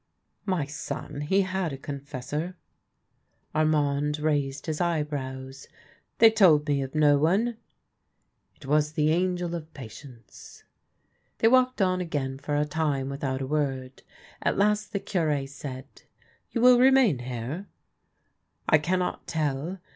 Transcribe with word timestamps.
"My 0.55 0.65
son, 0.65 1.21
he 1.29 1.41
had 1.43 1.71
a 1.71 1.77
confessor." 1.77 2.57
Armand 3.53 4.17
raised 4.17 4.65
his 4.65 4.81
eyebrows." 4.81 5.67
They 6.17 6.31
told 6.31 6.67
me 6.67 6.81
of 6.81 6.95
no 6.95 7.19
one."" 7.19 7.57
It 8.55 8.65
was 8.65 8.93
the 8.93 9.11
Angel 9.11 9.53
of 9.53 9.71
Patience." 9.75 10.63
They 11.37 11.47
walked 11.49 11.83
on 11.83 12.01
again 12.01 12.39
for 12.39 12.55
a 12.55 12.65
time 12.65 13.09
without 13.09 13.41
a 13.43 13.45
word. 13.45 14.01
At 14.41 14.57
last 14.57 14.91
the 14.91 14.99
Cure 14.99 15.45
said," 15.45 15.85
You 16.51 16.61
will 16.61 16.79
remain 16.79 17.19
here?"" 17.19 17.67
I 18.67 18.79
cannot 18.79 19.27
tell. 19.27 19.77